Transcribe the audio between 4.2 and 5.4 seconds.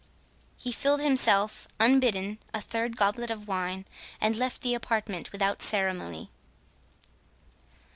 left the apartment